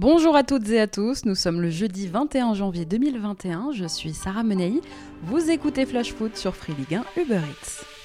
[0.00, 4.14] Bonjour à toutes et à tous, nous sommes le jeudi 21 janvier 2021, je suis
[4.14, 4.80] Sarah Menei,
[5.24, 7.99] vous écoutez Flash Foot sur Free Ligue 1 Uber Eats.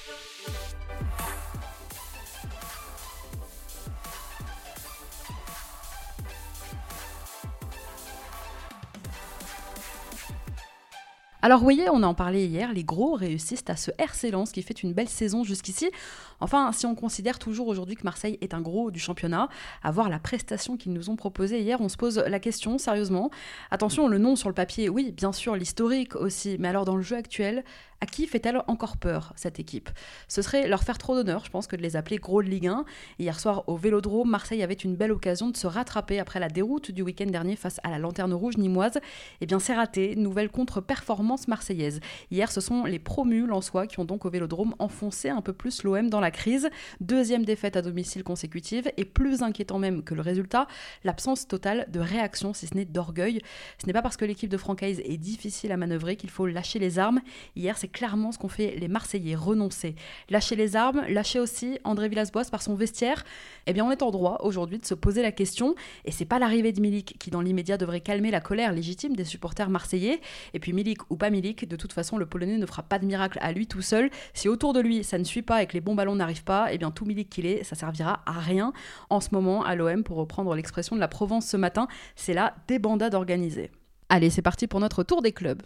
[11.42, 14.62] Alors vous voyez, on en parlait hier, les gros réussissent à ce RC Lens qui
[14.62, 15.90] fait une belle saison jusqu'ici.
[16.40, 19.48] Enfin, si on considère toujours aujourd'hui que Marseille est un gros du championnat,
[19.82, 23.30] à voir la prestation qu'ils nous ont proposée hier, on se pose la question sérieusement.
[23.70, 27.02] Attention, le nom sur le papier, oui, bien sûr, l'historique aussi, mais alors dans le
[27.02, 27.64] jeu actuel,
[28.02, 29.88] à qui fait-elle encore peur, cette équipe?
[30.28, 32.66] Ce serait leur faire trop d'honneur, je pense, que de les appeler gros de Ligue
[32.66, 32.84] 1.
[33.18, 36.90] Hier soir, au Vélodrome, Marseille avait une belle occasion de se rattraper après la déroute
[36.90, 38.98] du week-end dernier face à la Lanterne Rouge nimoise.
[39.40, 40.14] Eh bien, c'est raté.
[40.14, 42.00] Nouvelle contre-performance marseillaise.
[42.30, 45.82] Hier, ce sont les promus lensois qui ont donc au Vélodrome enfoncé un peu plus
[45.82, 46.68] l'OM dans la crise.
[47.00, 50.66] Deuxième défaite à domicile consécutive et plus inquiétant même que le résultat,
[51.04, 53.40] l'absence totale de réaction, si ce n'est d'orgueil.
[53.80, 56.78] Ce n'est pas parce que l'équipe de Francaise est difficile à manœuvrer qu'il faut lâcher
[56.78, 57.20] les armes.
[57.54, 59.94] Hier, c'est clairement ce qu'ont fait les Marseillais, renoncer.
[60.30, 63.24] Lâcher les armes, lâcher aussi André Villas-Boas par son vestiaire.
[63.66, 66.38] Eh bien, on est en droit aujourd'hui de se poser la question, et c'est pas
[66.38, 70.20] l'arrivée de Milik qui, dans l'immédiat, devrait calmer la colère légitime des supporters marseillais.
[70.54, 73.38] Et puis, Milik pas Milik, de toute façon, le Polonais ne fera pas de miracle
[73.42, 74.10] à lui tout seul.
[74.34, 76.68] Si autour de lui, ça ne suit pas et que les bons ballons n'arrivent pas,
[76.72, 78.72] eh bien, tout Milik qu'il est, ça servira à rien.
[79.10, 82.54] En ce moment, à l'OM, pour reprendre l'expression de la Provence ce matin, c'est la
[82.68, 83.70] débandade organisée.
[84.08, 85.62] Allez, c'est parti pour notre tour des clubs.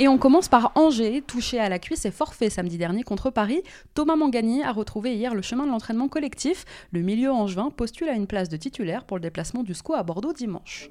[0.00, 3.62] Et on commence par Angers, touché à la cuisse et forfait samedi dernier contre Paris.
[3.94, 6.64] Thomas Mangani a retrouvé hier le chemin de l'entraînement collectif.
[6.92, 10.04] Le milieu angevin postule à une place de titulaire pour le déplacement du SCO à
[10.04, 10.88] Bordeaux dimanche.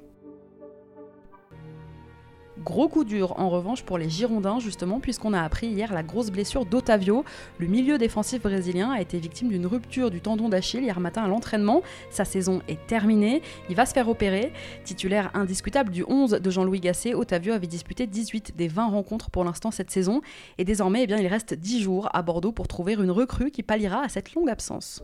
[2.64, 6.32] Gros coup dur en revanche pour les Girondins justement puisqu'on a appris hier la grosse
[6.32, 7.24] blessure d'Otavio.
[7.60, 11.28] Le milieu défensif brésilien a été victime d'une rupture du tendon d'Achille hier matin à
[11.28, 11.82] l'entraînement.
[12.10, 14.52] Sa saison est terminée, il va se faire opérer.
[14.84, 19.44] Titulaire indiscutable du 11 de Jean-Louis Gasset, Otavio avait disputé 18 des 20 rencontres pour
[19.44, 20.22] l'instant cette saison
[20.58, 23.64] et désormais eh bien, il reste 10 jours à Bordeaux pour trouver une recrue qui
[23.64, 25.04] palliera à cette longue absence.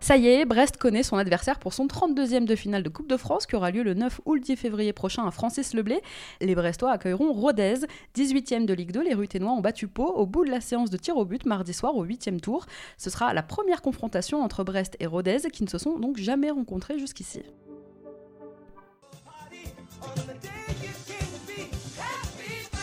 [0.00, 3.16] Ça y est, Brest connaît son adversaire pour son 32e de finale de Coupe de
[3.16, 6.00] France qui aura lieu le 9 ou le 10 février prochain à Francis Leblé.
[6.40, 9.02] Les Brestois accueilleront Rodez, 18e de Ligue 2.
[9.02, 11.72] Les Ruténois ont battu Pau au bout de la séance de tir au but mardi
[11.72, 12.66] soir au 8e tour.
[12.98, 16.50] Ce sera la première confrontation entre Brest et Rodez qui ne se sont donc jamais
[16.50, 17.42] rencontrés jusqu'ici.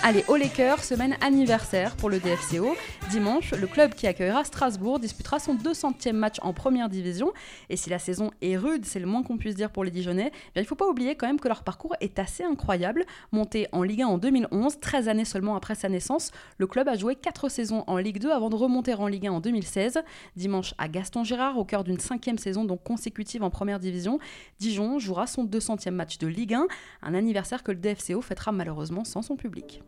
[0.06, 2.76] Allez, au Lakers, semaine anniversaire pour le DFCO.
[3.10, 7.32] Dimanche, le club qui accueillera Strasbourg disputera son 200e match en première division.
[7.70, 10.34] Et si la saison est rude, c'est le moins qu'on puisse dire pour les Dijonais,
[10.34, 13.06] eh il ne faut pas oublier quand même que leur parcours est assez incroyable.
[13.32, 16.98] Monté en Ligue 1 en 2011, 13 années seulement après sa naissance, le club a
[16.98, 20.02] joué 4 saisons en Ligue 2 avant de remonter en Ligue 1 en 2016.
[20.36, 24.20] Dimanche à Gaston Girard, au cœur d'une cinquième saison consécutive en première division,
[24.60, 26.68] Dijon jouera son 200e match de Ligue 1,
[27.04, 29.82] un anniversaire que le DFCO fêtera malheureusement sans son public.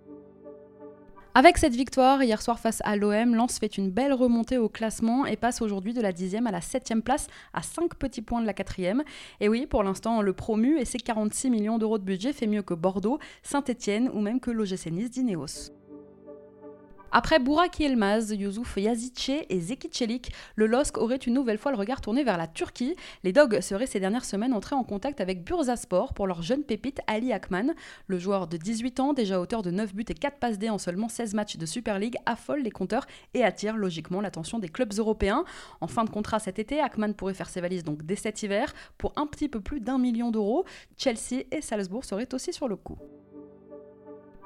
[1.37, 5.25] Avec cette victoire hier soir face à l'OM, Lens fait une belle remontée au classement
[5.25, 8.45] et passe aujourd'hui de la 10e à la 7e place à 5 petits points de
[8.45, 9.01] la 4e.
[9.41, 12.61] Et oui, pour l'instant, le promu et ses 46 millions d'euros de budget fait mieux
[12.61, 15.74] que Bordeaux, Saint-Etienne ou même que l'OGC Nice d'Ineos.
[17.17, 21.77] Après Burak Yilmaz, Youssouf Yazice et Zeki Çelik, le LOSC aurait une nouvelle fois le
[21.77, 22.93] regard tourné vers la Turquie.
[23.23, 26.99] Les Dogs seraient ces dernières semaines entrés en contact avec Bursaspor pour leur jeune pépite
[27.07, 27.73] Ali Akman.
[28.07, 30.77] Le joueur de 18 ans, déjà auteur de 9 buts et 4 passes D en
[30.77, 34.91] seulement 16 matchs de Super League, affole les compteurs et attire logiquement l'attention des clubs
[34.97, 35.45] européens.
[35.79, 39.13] En fin de contrat cet été, Akman pourrait faire ses valises dès cet hiver pour
[39.15, 40.65] un petit peu plus d'un million d'euros.
[40.97, 42.97] Chelsea et Salzbourg seraient aussi sur le coup.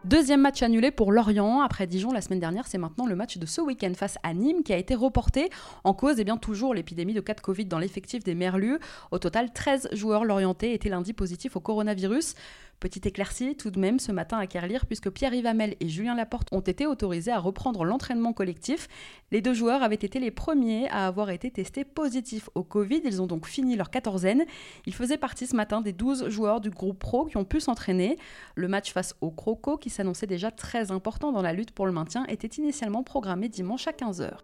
[0.06, 3.46] Deuxième match annulé pour Lorient après Dijon la semaine dernière, c'est maintenant le match de
[3.46, 5.50] ce week-end face à Nîmes qui a été reporté
[5.84, 8.80] en cause et eh bien toujours l'épidémie de cas de Covid dans l'effectif des Merlus.
[9.12, 12.36] Au total, 13 joueurs lorientais étaient lundi positifs au coronavirus.
[12.80, 16.48] Petite éclaircie tout de même ce matin à Kerlire puisque Pierre Yvamel et Julien Laporte
[16.54, 18.88] ont été autorisés à reprendre l'entraînement collectif.
[19.32, 23.02] Les deux joueurs avaient été les premiers à avoir été testés positifs au Covid.
[23.04, 24.46] Ils ont donc fini leur quatorzaine.
[24.86, 28.18] Ils faisaient partie ce matin des 12 joueurs du groupe pro qui ont pu s'entraîner.
[28.56, 31.92] Le match face au Croco, qui s'annonçait déjà très important dans la lutte pour le
[31.92, 34.38] maintien, était initialement programmé dimanche à 15h.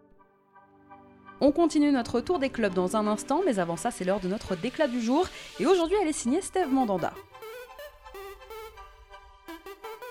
[1.40, 4.28] On continue notre tour des clubs dans un instant, mais avant ça, c'est l'heure de
[4.28, 5.26] notre déclat du jour.
[5.60, 7.14] Et aujourd'hui, elle est signée Steve Mandanda.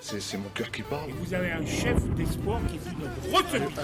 [0.06, 1.08] C'est mon cœur qui parle.
[1.08, 3.74] Et vous avez un chef d'espoir qui dit notre retenue.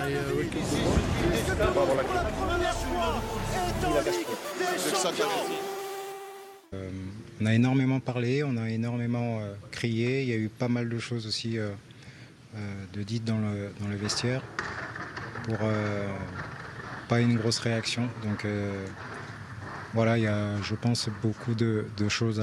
[6.75, 6.91] Euh,
[7.41, 9.41] On a énormément parlé, on a énormément
[9.71, 10.23] crié.
[10.23, 13.97] Il y a eu pas mal de choses aussi de dites dans le, dans le
[13.97, 14.43] vestiaire
[15.45, 15.57] pour
[17.09, 18.07] pas une grosse réaction.
[18.23, 18.45] Donc
[19.95, 22.43] voilà, il y a, je pense, beaucoup de, choses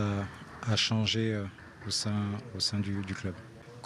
[0.68, 1.40] à, changer
[1.86, 2.24] au sein,
[2.56, 3.36] au sein du club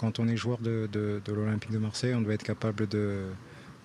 [0.02, 2.88] quand on est joueur de, l'Olympique de Marseille, on doit être capable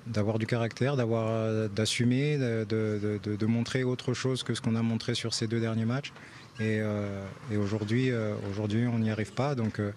[0.08, 5.36] d'avoir du caractère, d'avoir, d'assumer, de, montrer autre chose que ce qu'on a montré sur
[5.36, 6.12] ces deux derniers matchs.
[6.60, 7.24] Et, euh,
[7.56, 9.54] aujourd'hui, euh, aujourd'hui, on n'y arrive pas.
[9.54, 9.92] Donc, euh,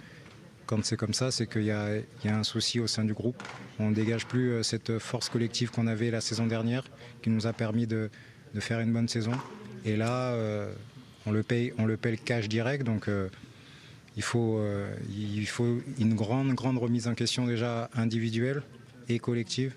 [0.67, 3.43] quand c'est comme ça, c'est qu'il y, a, un souci au sein du groupe.
[3.79, 6.85] On ne dégage plus cette force collective qu'on avait la saison dernière,
[7.23, 8.11] qui nous a permis de,
[8.59, 9.33] faire une bonne saison.
[9.87, 10.37] Et là,
[11.25, 12.85] on le paye, on le paye cash direct.
[12.85, 13.09] Donc,
[14.17, 18.63] il faut, euh, il faut une grande, grande remise en question déjà individuelle
[19.09, 19.75] et collective.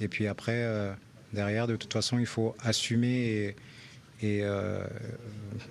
[0.00, 0.92] Et puis après, euh,
[1.32, 3.54] derrière, de toute façon, il faut assumer
[4.20, 4.84] et euh,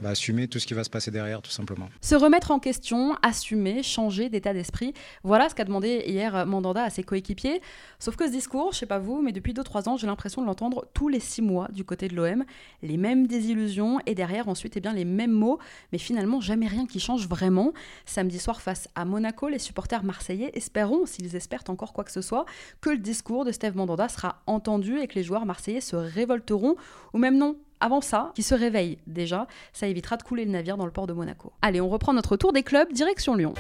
[0.01, 1.89] bah, assumer tout ce qui va se passer derrière, tout simplement.
[2.01, 6.89] Se remettre en question, assumer, changer d'état d'esprit, voilà ce qu'a demandé hier Mandanda à
[6.89, 7.61] ses coéquipiers.
[7.99, 10.47] Sauf que ce discours, je sais pas vous, mais depuis 2-3 ans, j'ai l'impression de
[10.47, 12.45] l'entendre tous les 6 mois du côté de l'OM.
[12.81, 15.59] Les mêmes désillusions et derrière ensuite eh bien, les mêmes mots,
[15.91, 17.73] mais finalement jamais rien qui change vraiment.
[18.05, 22.21] Samedi soir face à Monaco, les supporters marseillais espérons, s'ils espèrent encore quoi que ce
[22.21, 22.45] soit,
[22.81, 26.75] que le discours de Steve Mandanda sera entendu et que les joueurs marseillais se révolteront,
[27.13, 30.77] ou même non, avant ça, qui se réveille déjà, ça évitera de couler le navire
[30.77, 31.53] dans le port de Monaco.
[31.61, 33.53] Allez, on reprend notre tour des clubs, direction Lyon.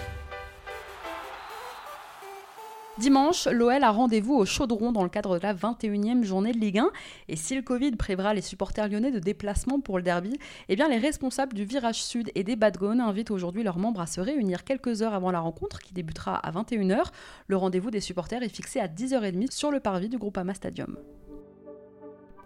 [2.97, 6.79] Dimanche, l'OL a rendez-vous au Chaudron dans le cadre de la 21e journée de Ligue
[6.79, 6.89] 1.
[7.27, 10.89] Et si le Covid prévra les supporters lyonnais de déplacement pour le derby, eh bien
[10.89, 14.63] les responsables du virage sud et des Badgones invitent aujourd'hui leurs membres à se réunir
[14.63, 17.03] quelques heures avant la rencontre qui débutera à 21h.
[17.45, 20.97] Le rendez-vous des supporters est fixé à 10h30 sur le parvis du Groupama Stadium.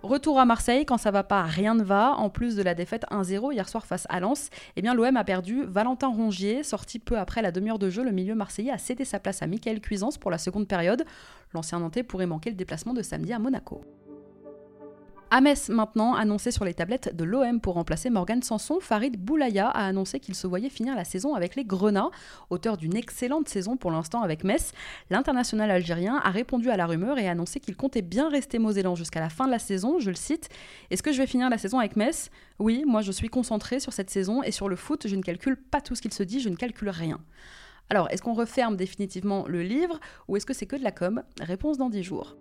[0.04, 2.14] Retour à Marseille, quand ça va pas, rien ne va.
[2.14, 5.24] En plus de la défaite 1-0 hier soir face à Lens, eh bien l'OM a
[5.24, 8.04] perdu Valentin Rongier, sorti peu après la demi-heure de jeu.
[8.04, 11.06] Le milieu marseillais a cédé sa place à Michael Cuisance pour la seconde période.
[11.54, 13.82] L'ancien Nantais pourrait manquer le déplacement de samedi à Monaco.
[15.40, 19.86] Metz maintenant, annoncé sur les tablettes de l'OM pour remplacer Morgan Sanson, Farid Boulaya a
[19.86, 22.10] annoncé qu'il se voyait finir la saison avec les Grenats,
[22.50, 24.74] auteur d'une excellente saison pour l'instant avec Metz.
[25.10, 28.96] L'international algérien a répondu à la rumeur et a annoncé qu'il comptait bien rester Mosellan
[28.96, 30.50] jusqu'à la fin de la saison, je le cite.
[30.90, 32.30] Est-ce que je vais finir la saison avec Metz?
[32.60, 35.56] Oui, moi je suis concentré sur cette saison et sur le foot, je ne calcule
[35.56, 37.22] pas tout ce qu'il se dit, je ne calcule rien.
[37.90, 41.24] Alors, est-ce qu'on referme définitivement le livre ou est-ce que c'est que de la com?
[41.42, 42.38] Réponse dans 10 jours.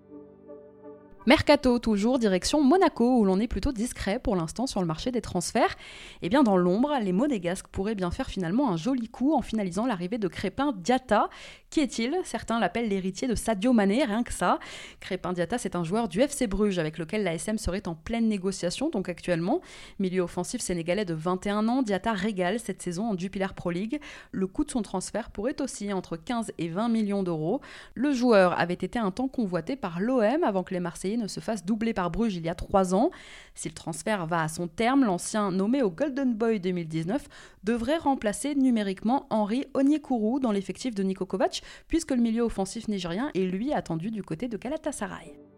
[1.27, 5.21] Mercato, toujours direction Monaco, où l'on est plutôt discret pour l'instant sur le marché des
[5.21, 5.77] transferts.
[6.23, 9.43] Et eh bien dans l'ombre, les Monégasques pourraient bien faire finalement un joli coup en
[9.43, 11.29] finalisant l'arrivée de Crépin Diata.
[11.69, 12.17] Qui est-il?
[12.25, 14.59] Certains l'appellent l'héritier de Sadio Mané, rien que ça.
[15.01, 18.27] Crépin Diata, c'est un joueur du FC Bruges avec lequel la SM serait en pleine
[18.27, 19.61] négociation, donc actuellement.
[19.99, 24.01] Milieu offensif sénégalais de 21 ans, Diata régale cette saison en Jupiler Pro League.
[24.33, 27.61] Le coût de son transfert pourrait osciller entre 15 et 20 millions d'euros.
[27.95, 31.41] Le joueur avait été un temps convoité par l'OM avant que les Marseillais ne se
[31.41, 33.11] fasse doubler par Bruges il y a trois ans.
[33.55, 37.27] Si le transfert va à son terme, l'ancien nommé au Golden Boy 2019
[37.65, 43.31] devrait remplacer numériquement Henri Onyekuru dans l'effectif de Niko Kovac, puisque le milieu offensif nigérien
[43.35, 45.50] est lui attendu du côté de Galatasaray.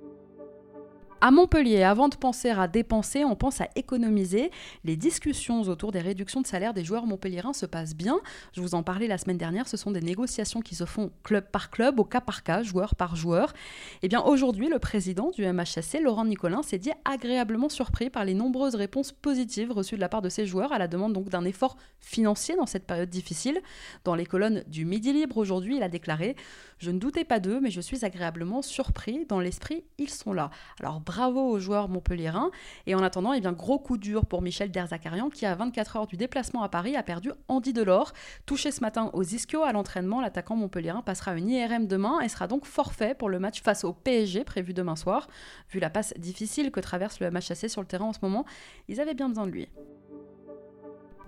[1.24, 4.50] À Montpellier, avant de penser à dépenser, on pense à économiser.
[4.82, 8.18] Les discussions autour des réductions de salaire des joueurs montpelliérains se passent bien.
[8.52, 11.44] Je vous en parlais la semaine dernière, ce sont des négociations qui se font club
[11.48, 13.50] par club, au cas par cas, joueur par joueur.
[13.50, 18.24] Et eh bien aujourd'hui, le président du MHSC, Laurent Nicolin, s'est dit agréablement surpris par
[18.24, 21.28] les nombreuses réponses positives reçues de la part de ses joueurs à la demande donc
[21.28, 23.60] d'un effort financier dans cette période difficile.
[24.02, 26.34] Dans les colonnes du Midi Libre aujourd'hui, il a déclaré
[26.78, 29.24] Je ne doutais pas d'eux, mais je suis agréablement surpris.
[29.26, 30.50] Dans l'esprit, ils sont là.
[30.80, 32.50] Alors bravo aux joueurs montpelliérains.
[32.86, 36.06] Et en attendant, eh bien, gros coup dur pour Michel Derzakarian qui, à 24 heures
[36.06, 38.12] du déplacement à Paris, a perdu Andy Delors.
[38.46, 42.46] Touché ce matin aux ischios à l'entraînement, l'attaquant montpelliérain passera une IRM demain et sera
[42.46, 45.28] donc forfait pour le match face au PSG prévu demain soir.
[45.70, 48.46] Vu la passe difficile que traverse le MHSC sur le terrain en ce moment,
[48.88, 49.68] ils avaient bien besoin de lui.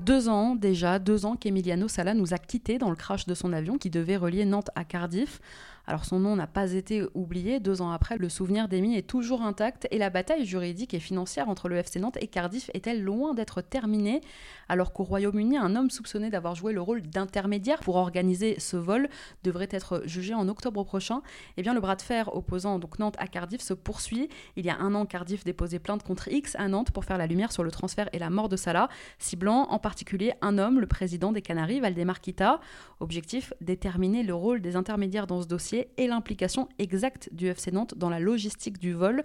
[0.01, 3.53] Deux ans déjà, deux ans qu'Emiliano Sala nous a quittés dans le crash de son
[3.53, 5.41] avion qui devait relier Nantes à Cardiff.
[5.87, 9.43] Alors son nom n'a pas été oublié, deux ans après, le souvenir d'Emmy est toujours
[9.43, 13.35] intact et la bataille juridique et financière entre le FC Nantes et Cardiff est-elle loin
[13.35, 14.23] d'être terminée?
[14.71, 19.11] Alors qu'au Royaume-Uni, un homme soupçonné d'avoir joué le rôle d'intermédiaire pour organiser ce vol
[19.43, 21.21] devrait être jugé en octobre prochain.
[21.59, 24.31] Eh bien le bras de fer opposant Nantes à Cardiff se poursuit.
[24.57, 27.27] Il y a un an, Cardiff déposait plainte contre X à Nantes pour faire la
[27.27, 28.89] lumière sur le transfert et la mort de Salah,
[29.19, 32.61] ciblant en particulier un homme, le président des Canaries, Valdemar Kita.
[33.01, 37.95] Objectif, déterminer le rôle des intermédiaires dans ce dossier et l'implication exacte du FC Nantes
[37.97, 39.25] dans la logistique du vol.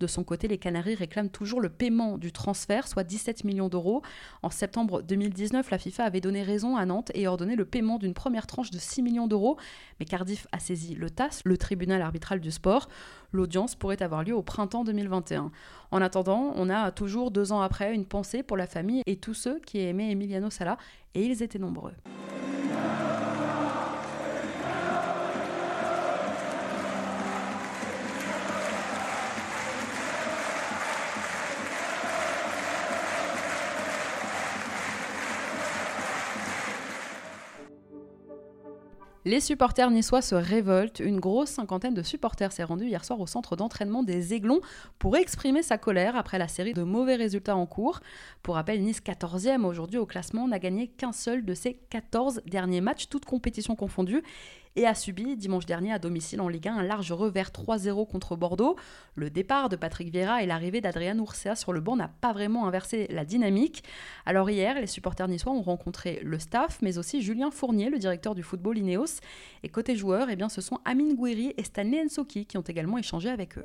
[0.00, 4.02] De son côté, les Canaries réclament toujours le paiement du transfert, soit 17 millions d'euros.
[4.42, 8.14] En septembre 2019, la FIFA avait donné raison à Nantes et ordonné le paiement d'une
[8.14, 9.58] première tranche de 6 millions d'euros,
[9.98, 12.88] mais Cardiff a saisi le TAS, le tribunal arbitral du sport.
[13.32, 15.50] L'audience pourrait avoir lieu au printemps 2021.
[15.90, 19.34] En attendant, on a toujours deux ans après une pensée pour la famille et tous
[19.34, 20.78] ceux qui aimaient Emiliano Sala,
[21.14, 21.92] et ils étaient nombreux.
[39.28, 41.00] Les supporters niçois se révoltent.
[41.00, 44.62] Une grosse cinquantaine de supporters s'est rendue hier soir au centre d'entraînement des Aiglons
[44.98, 48.00] pour exprimer sa colère après la série de mauvais résultats en cours.
[48.42, 52.80] Pour rappel, Nice 14e aujourd'hui au classement n'a gagné qu'un seul de ses 14 derniers
[52.80, 54.22] matchs, toutes compétitions confondues
[54.76, 58.36] et a subi dimanche dernier à domicile en Ligue 1 un large revers 3-0 contre
[58.36, 58.76] Bordeaux.
[59.14, 62.66] Le départ de Patrick Vieira et l'arrivée d'Adrian Urcea sur le banc n'a pas vraiment
[62.66, 63.82] inversé la dynamique.
[64.26, 68.34] Alors hier, les supporters niçois ont rencontré le staff, mais aussi Julien Fournier, le directeur
[68.34, 69.20] du football Ineos.
[69.62, 72.98] Et côté joueurs, eh bien, ce sont Amine Gouiri et Stanley Nsoki qui ont également
[72.98, 73.64] échangé avec eux.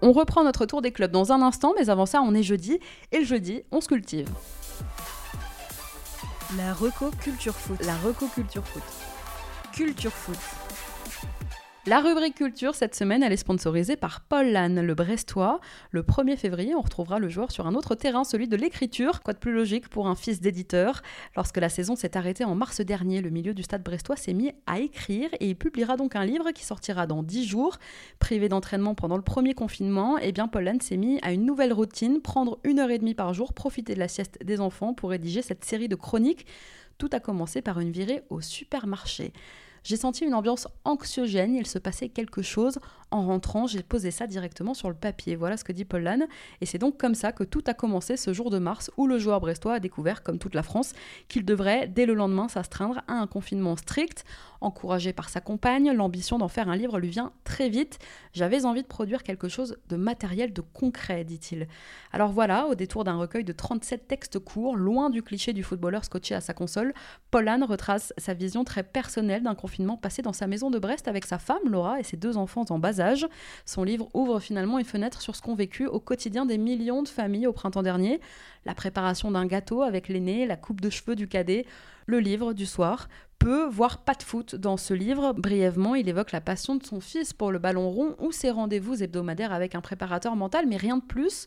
[0.00, 2.78] On reprend notre tour des clubs dans un instant, mais avant ça, on est jeudi,
[3.10, 4.28] et le jeudi, on se cultive.
[6.56, 7.84] La Reco Culture Foot.
[7.84, 8.82] La Reco Culture Foot.
[9.78, 10.36] Culture Foot.
[11.86, 15.60] La rubrique culture cette semaine, elle est sponsorisée par Paul Lannes, le Brestois.
[15.92, 19.22] Le 1er février, on retrouvera le joueur sur un autre terrain, celui de l'écriture.
[19.22, 21.00] Quoi de plus logique pour un fils d'éditeur?
[21.36, 24.52] Lorsque la saison s'est arrêtée en mars dernier, le milieu du stade brestois s'est mis
[24.66, 27.78] à écrire et il publiera donc un livre qui sortira dans 10 jours.
[28.18, 31.72] Privé d'entraînement pendant le premier confinement, eh bien Paul Lannes s'est mis à une nouvelle
[31.72, 35.10] routine, prendre une heure et demie par jour, profiter de la sieste des enfants pour
[35.10, 36.46] rédiger cette série de chroniques.
[36.98, 39.32] Tout a commencé par une virée au supermarché.
[39.84, 42.78] J'ai senti une ambiance anxiogène, il se passait quelque chose.
[43.10, 45.34] En rentrant, j'ai posé ça directement sur le papier.
[45.34, 46.26] Voilà ce que dit Paul Lannes.
[46.60, 49.18] Et c'est donc comme ça que tout a commencé ce jour de mars où le
[49.18, 50.92] joueur brestois a découvert, comme toute la France,
[51.28, 54.24] qu'il devrait dès le lendemain s'astreindre à un confinement strict.
[54.60, 57.98] Encouragé par sa compagne, l'ambition d'en faire un livre lui vient très vite.
[58.32, 61.68] J'avais envie de produire quelque chose de matériel, de concret, dit-il.
[62.12, 66.04] Alors voilà, au détour d'un recueil de 37 textes courts, loin du cliché du footballeur
[66.04, 66.92] scotché à sa console,
[67.30, 71.24] Paul retrace sa vision très personnelle d'un confinement passé dans sa maison de Brest avec
[71.24, 72.97] sa femme Laura et ses deux enfants en bas
[73.64, 77.08] Son livre ouvre finalement une fenêtre sur ce qu'ont vécu au quotidien des millions de
[77.08, 78.20] familles au printemps dernier.
[78.64, 81.66] La préparation d'un gâteau avec l'aîné, la coupe de cheveux du cadet,
[82.06, 83.08] le livre du soir.
[83.38, 85.32] Peu, voire pas de foot dans ce livre.
[85.32, 89.02] Brièvement, il évoque la passion de son fils pour le ballon rond ou ses rendez-vous
[89.02, 91.46] hebdomadaires avec un préparateur mental, mais rien de plus.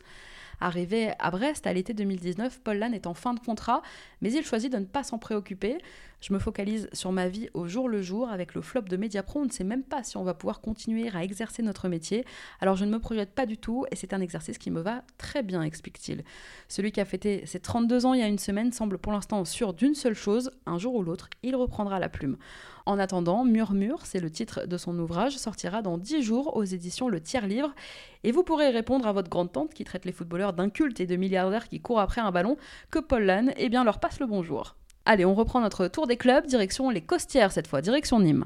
[0.62, 3.82] Arrivé à Brest à l'été 2019, Paul Lannes est en fin de contrat,
[4.22, 5.80] mais il choisit de ne pas s'en préoccuper.
[6.22, 8.30] Je me focalise sur ma vie au jour le jour.
[8.30, 11.10] Avec le flop de Mediapro, on ne sait même pas si on va pouvoir continuer
[11.14, 12.26] à exercer notre métier.
[12.60, 15.04] Alors je ne me projette pas du tout et c'est un exercice qui me va
[15.18, 16.24] très bien, explique-t-il.
[16.68, 19.44] Celui qui a fêté ses 32 ans il y a une semaine semble pour l'instant
[19.46, 22.38] sûr d'une seule chose, un jour ou l'autre, il reprendra la plume.
[22.86, 27.10] En attendant, Murmure, c'est le titre de son ouvrage, sortira dans 10 jours aux éditions
[27.10, 27.74] Le Tiers Livre.
[28.24, 31.68] Et vous pourrez répondre à votre grande-tante qui traite les footballeurs d'incultes et de milliardaires
[31.68, 32.58] qui courent après un ballon
[32.90, 34.76] que Paul Lannes, eh bien, leur passe le bonjour.
[35.06, 38.46] Allez, on reprend notre tour des clubs, direction les Costières cette fois, direction Nîmes.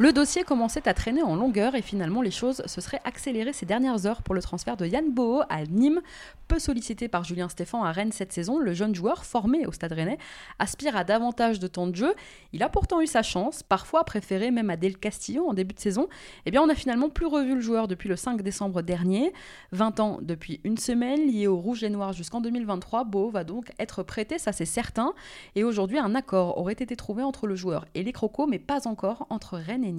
[0.00, 3.66] Le dossier commençait à traîner en longueur et finalement les choses se seraient accélérées ces
[3.66, 6.00] dernières heures pour le transfert de Yann Boho à Nîmes.
[6.48, 9.92] Peu sollicité par Julien Stéphan à Rennes cette saison, le jeune joueur formé au Stade
[9.92, 10.16] Rennais
[10.58, 12.14] aspire à davantage de temps de jeu.
[12.54, 15.80] Il a pourtant eu sa chance, parfois préféré même à Del Castillo en début de
[15.80, 16.08] saison.
[16.46, 19.34] Eh bien, on n'a finalement plus revu le joueur depuis le 5 décembre dernier.
[19.72, 23.70] 20 ans depuis une semaine, lié au rouge et noir jusqu'en 2023, Boho va donc
[23.78, 25.12] être prêté, ça c'est certain.
[25.56, 28.88] Et aujourd'hui, un accord aurait été trouvé entre le joueur et les Crocos, mais pas
[28.88, 29.89] encore entre Rennes et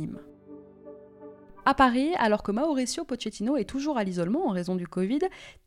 [1.64, 5.20] À Paris, alors que Mauricio Pochettino est toujours à l'isolement en raison du Covid,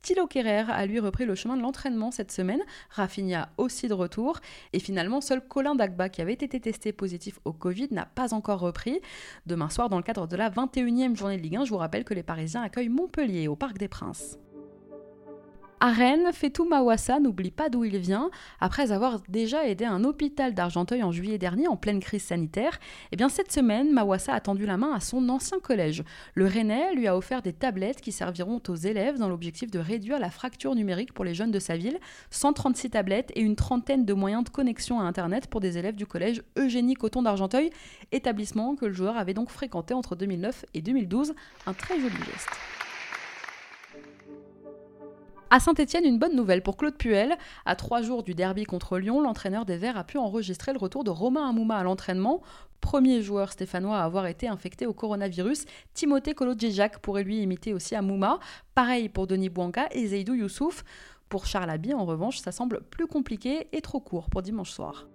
[0.03, 4.41] Thilo Kerrer a lui repris le chemin de l'entraînement cette semaine, Rafinha aussi de retour,
[4.73, 8.59] et finalement seul Colin Dagba qui avait été testé positif au Covid n'a pas encore
[8.59, 9.01] repris.
[9.47, 12.05] Demain soir, dans le cadre de la 21e journée de Ligue 1, je vous rappelle
[12.05, 14.39] que les Parisiens accueillent Montpellier au Parc des Princes.
[15.81, 18.31] À Rennes, Fetou Mawassa n'oublie pas d'où il vient.
[18.61, 22.79] Après avoir déjà aidé un hôpital d'Argenteuil en juillet dernier en pleine crise sanitaire,
[23.13, 26.03] eh bien cette semaine, Mawassa a tendu la main à son ancien collège.
[26.35, 30.19] Le Rennais lui a offert des tablettes qui serviront aux élèves dans l'objectif de réduire
[30.19, 31.99] la fracture numérique pour les jeunes de sa ville.
[32.31, 36.07] 136 tablettes et une trentaine de moyens de connexion à Internet pour des élèves du
[36.07, 37.71] collège Eugénie Coton d'Argenteuil,
[38.13, 41.35] établissement que le joueur avait donc fréquenté entre 2009 et 2012.
[41.67, 42.49] Un très joli geste.
[45.51, 47.37] À Saint-Etienne, une bonne nouvelle pour Claude Puel.
[47.65, 51.05] À trois jours du derby contre Lyon, l'entraîneur des Verts a pu enregistrer le retour
[51.05, 52.43] de Romain Amouma à l'entraînement.
[52.81, 57.95] Premier joueur stéphanois à avoir été infecté au coronavirus, Timothée Kolodjejak pourrait lui imiter aussi
[57.95, 58.41] Amouma.
[58.75, 60.83] Pareil pour Denis Bouanga et Zeidou Youssouf.
[61.29, 65.07] Pour Charles Abi, en revanche, ça semble plus compliqué et trop court pour dimanche soir.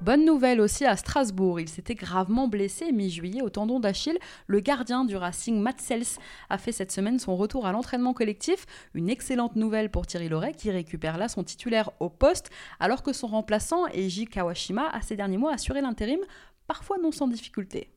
[0.00, 4.18] Bonne nouvelle aussi à Strasbourg, il s'était gravement blessé mi-juillet au tendon d'Achille.
[4.46, 6.18] Le gardien du Racing, Matt Sels,
[6.50, 8.64] a fait cette semaine son retour à l'entraînement collectif.
[8.94, 13.12] Une excellente nouvelle pour Thierry Loret qui récupère là son titulaire au poste, alors que
[13.12, 16.20] son remplaçant, Eiji Kawashima, a ces derniers mois assuré l'intérim,
[16.68, 17.90] parfois non sans difficulté.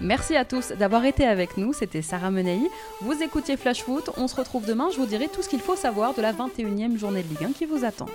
[0.00, 2.60] Merci à tous d'avoir été avec nous, c'était Sarah Menei.
[3.02, 5.76] Vous écoutiez Flash Foot, on se retrouve demain, je vous dirai tout ce qu'il faut
[5.76, 8.06] savoir de la 21e journée de Ligue 1 qui vous attend.